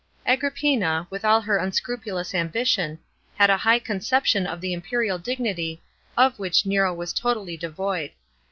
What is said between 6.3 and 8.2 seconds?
which Nero was totally devoid.